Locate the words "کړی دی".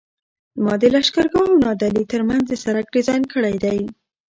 3.33-3.79